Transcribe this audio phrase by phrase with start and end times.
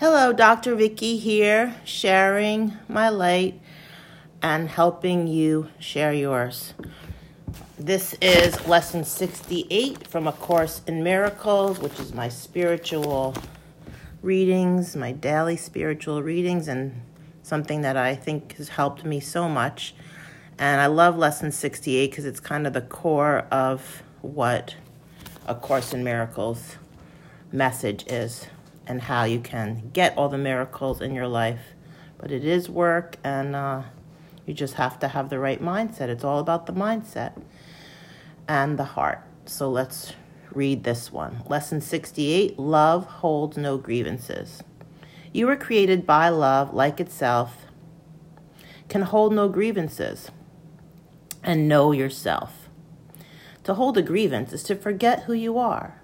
[0.00, 0.76] Hello, Dr.
[0.76, 3.60] Vicky here, sharing my light
[4.40, 6.72] and helping you share yours.
[7.76, 13.34] This is lesson 68 from A Course in Miracles, which is my spiritual
[14.22, 17.02] readings, my daily spiritual readings, and
[17.42, 19.96] something that I think has helped me so much.
[20.60, 24.76] And I love lesson 68 because it's kind of the core of what
[25.48, 26.76] A Course in Miracles
[27.50, 28.46] message is
[28.88, 31.60] and how you can get all the miracles in your life.
[32.16, 33.82] But it is work, and uh,
[34.46, 36.08] you just have to have the right mindset.
[36.08, 37.40] It's all about the mindset
[38.48, 39.22] and the heart.
[39.44, 40.14] So let's
[40.52, 41.42] read this one.
[41.46, 44.62] Lesson 68 Love holds no grievances.
[45.32, 47.66] You were created by love, like itself,
[48.88, 50.30] can hold no grievances,
[51.42, 52.68] and know yourself.
[53.64, 56.00] To hold a grievance is to forget who you are.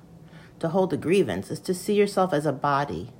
[0.64, 3.12] To hold a grievance is to see yourself as a body.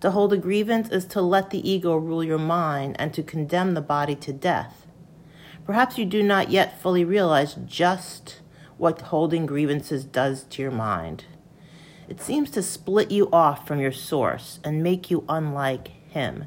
[0.00, 3.74] To hold a grievance is to let the ego rule your mind and to condemn
[3.74, 4.84] the body to death.
[5.64, 8.40] Perhaps you do not yet fully realize just
[8.76, 11.26] what holding grievances does to your mind.
[12.08, 16.46] It seems to split you off from your source and make you unlike him.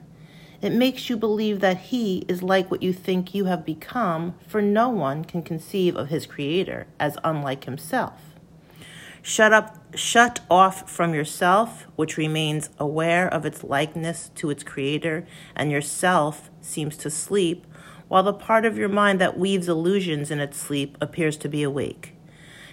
[0.61, 4.61] It makes you believe that he is like what you think you have become, for
[4.61, 8.36] no one can conceive of his creator as unlike himself.
[9.27, 15.27] Shut up, shut off from yourself, which remains aware of its likeness to its creator,
[15.53, 17.67] and yourself seems to sleep,
[18.07, 21.61] while the part of your mind that weaves illusions in its sleep appears to be
[21.61, 22.15] awake.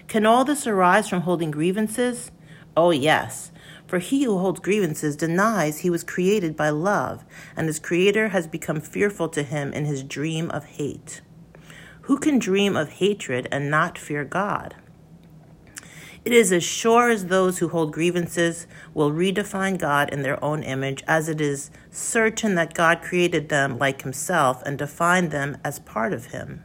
[0.06, 2.30] Can all this arise from holding grievances?
[2.76, 3.50] Oh, yes.
[3.88, 7.24] For he who holds grievances denies he was created by love,
[7.56, 11.20] and his creator has become fearful to him in his dream of hate.
[12.02, 14.76] Who can dream of hatred and not fear God?
[16.24, 20.62] It is as sure as those who hold grievances will redefine God in their own
[20.62, 25.80] image, as it is certain that God created them like himself and defined them as
[25.80, 26.64] part of him.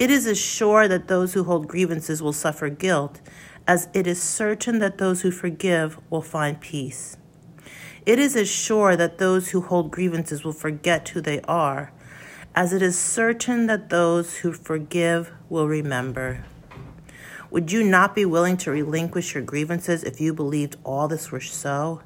[0.00, 3.20] It is as sure that those who hold grievances will suffer guilt,
[3.66, 7.16] as it is certain that those who forgive will find peace.
[8.04, 11.92] It is as sure that those who hold grievances will forget who they are,
[12.56, 16.44] as it is certain that those who forgive will remember.
[17.50, 21.40] Would you not be willing to relinquish your grievances if you believed all this were
[21.40, 22.02] so?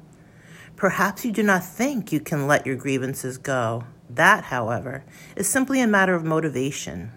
[0.77, 3.83] Perhaps you do not think you can let your grievances go.
[4.09, 5.03] That, however,
[5.35, 7.11] is simply a matter of motivation.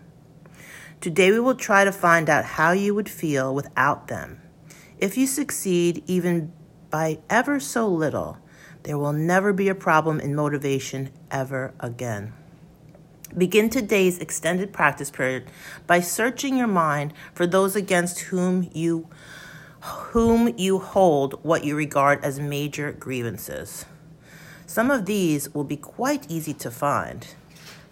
[1.01, 4.41] Today we will try to find out how you would feel without them.
[4.99, 6.53] If you succeed even
[6.91, 8.39] by ever so little,
[8.83, 12.33] there will never be a problem in motivation ever again.
[13.37, 15.51] Begin today's extended practice period
[15.87, 19.09] by searching your mind for those against whom you
[19.83, 23.85] whom you hold what you regard as major grievances.
[24.67, 27.29] Some of these will be quite easy to find.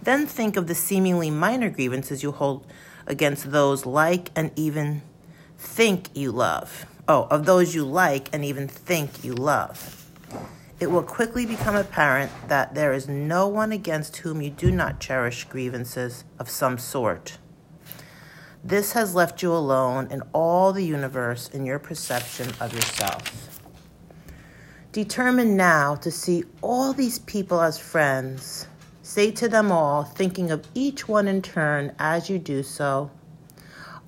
[0.02, 2.66] Then think of the seemingly minor grievances you hold
[3.06, 5.02] against those like and even
[5.58, 6.86] think you love.
[7.06, 10.04] Oh, of those you like and even think you love
[10.80, 15.00] it will quickly become apparent that there is no one against whom you do not
[15.00, 17.38] cherish grievances of some sort.
[18.62, 23.60] This has left you alone in all the universe in your perception of yourself.
[24.90, 28.66] Determine now to see all these people as friends.
[29.02, 33.10] Say to them all, thinking of each one in turn as you do so,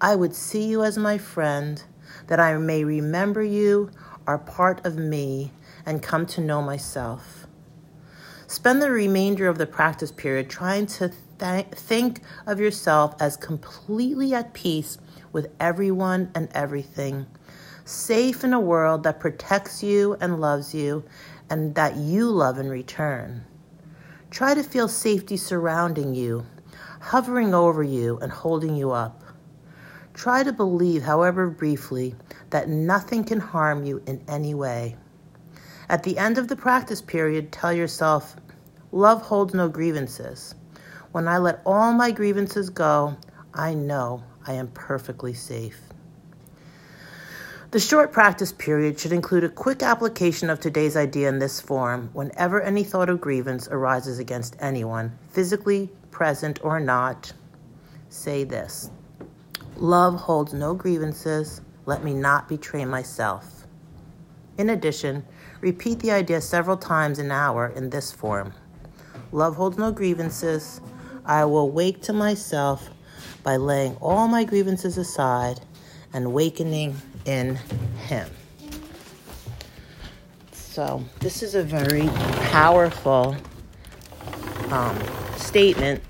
[0.00, 1.82] I would see you as my friend,
[2.28, 3.90] that I may remember you
[4.26, 5.52] are part of me
[5.86, 7.46] and come to know myself.
[8.48, 14.34] Spend the remainder of the practice period trying to th- think of yourself as completely
[14.34, 14.98] at peace
[15.32, 17.26] with everyone and everything,
[17.84, 21.04] safe in a world that protects you and loves you,
[21.48, 23.44] and that you love in return.
[24.30, 26.46] Try to feel safety surrounding you,
[27.00, 29.22] hovering over you, and holding you up.
[30.14, 32.14] Try to believe, however briefly,
[32.50, 34.96] that nothing can harm you in any way.
[35.88, 38.36] At the end of the practice period, tell yourself,
[38.90, 40.54] Love holds no grievances.
[41.12, 43.16] When I let all my grievances go,
[43.54, 45.80] I know I am perfectly safe.
[47.70, 52.10] The short practice period should include a quick application of today's idea in this form
[52.12, 57.32] whenever any thought of grievance arises against anyone, physically present or not.
[58.08, 58.90] Say this
[59.76, 61.60] Love holds no grievances.
[61.84, 63.65] Let me not betray myself.
[64.58, 65.24] In addition,
[65.60, 68.52] Repeat the idea several times an hour in this form
[69.32, 70.80] Love holds no grievances.
[71.24, 72.88] I will wake to myself
[73.42, 75.60] by laying all my grievances aside
[76.12, 76.94] and wakening
[77.24, 77.56] in
[78.06, 78.30] Him.
[80.52, 82.06] So, this is a very
[82.50, 83.36] powerful
[84.70, 84.96] um,
[85.36, 86.04] statement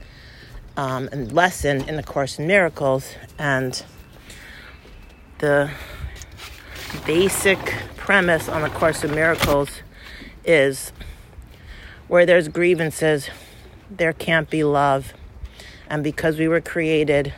[0.76, 3.14] um, and lesson in the Course in Miracles.
[3.38, 3.82] And
[5.38, 5.70] the
[7.04, 7.58] basic
[7.96, 9.82] premise on the Course of Miracles
[10.44, 10.92] is
[12.08, 13.28] where there's grievances,
[13.90, 15.12] there can't be love.
[15.88, 17.34] And because we were created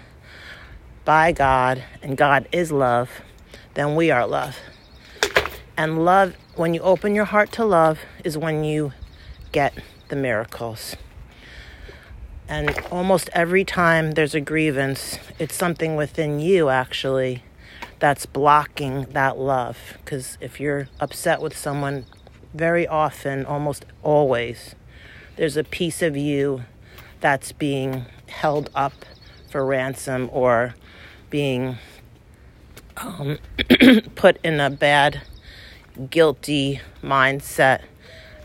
[1.04, 3.10] by God and God is love,
[3.74, 4.56] then we are love.
[5.76, 8.92] And love, when you open your heart to love, is when you
[9.52, 9.72] get
[10.08, 10.96] the miracles.
[12.48, 17.42] And almost every time there's a grievance, it's something within you actually
[17.98, 19.78] that's blocking that love.
[20.04, 22.06] Because if you're upset with someone,
[22.54, 24.74] very often, almost always,
[25.36, 26.62] there's a piece of you
[27.20, 29.04] that's being held up
[29.50, 30.74] for ransom or
[31.30, 31.76] being
[32.96, 33.38] um,
[34.14, 35.22] put in a bad
[36.10, 37.82] guilty mindset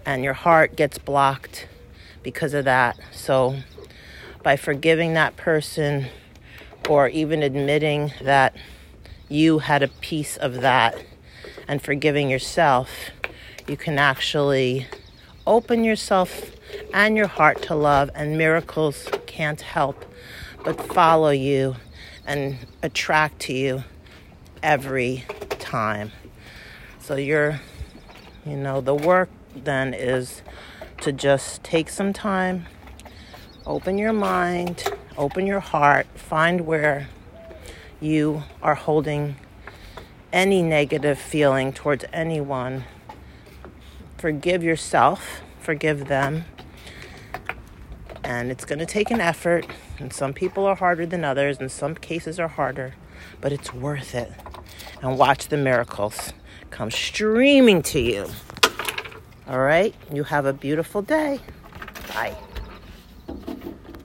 [0.05, 1.67] and your heart gets blocked
[2.21, 2.97] because of that.
[3.11, 3.57] So,
[4.41, 6.07] by forgiving that person
[6.89, 8.55] or even admitting that
[9.29, 11.03] you had a piece of that
[11.67, 12.89] and forgiving yourself,
[13.67, 14.87] you can actually
[15.45, 16.51] open yourself
[16.93, 20.05] and your heart to love, and miracles can't help
[20.63, 21.75] but follow you
[22.25, 23.83] and attract to you
[24.61, 25.25] every
[25.59, 26.11] time.
[26.99, 27.59] So you're,
[28.45, 30.41] you know, the work then is
[31.01, 32.65] to just take some time,
[33.65, 34.85] open your mind,
[35.17, 37.09] open your heart, find where
[38.03, 39.35] you are holding
[40.31, 42.83] any negative feeling towards anyone.
[44.17, 46.45] Forgive yourself, forgive them.
[48.23, 49.65] And it's going to take an effort,
[49.99, 52.95] and some people are harder than others, and some cases are harder,
[53.41, 54.31] but it's worth it.
[55.01, 56.33] And watch the miracles
[56.71, 58.27] come streaming to you.
[59.47, 59.93] All right?
[60.11, 61.39] You have a beautiful day.
[62.07, 62.35] Bye.